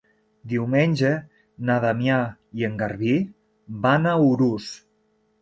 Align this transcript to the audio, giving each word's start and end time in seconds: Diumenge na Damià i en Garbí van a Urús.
Diumenge 0.51 1.11
na 1.69 1.75
Damià 1.83 2.17
i 2.61 2.67
en 2.69 2.81
Garbí 2.81 3.13
van 3.87 4.11
a 4.15 4.17
Urús. 4.33 4.73